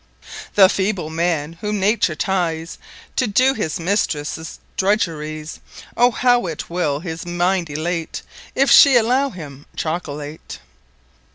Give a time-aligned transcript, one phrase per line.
[0.55, 2.79] The Feeble Man, whom Nature Tyes
[3.17, 5.59] To doe his Mistresse's Drudgeries;
[5.95, 8.23] O how it will his minde Elate,
[8.55, 10.57] If shee allow him Chocolate!